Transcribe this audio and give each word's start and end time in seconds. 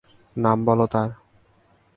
নাম 0.35 0.57
বলো 0.65 0.85
তার। 0.87 1.09